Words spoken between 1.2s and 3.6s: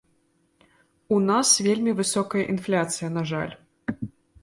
нас вельмі высокая інфляцыя, на жаль.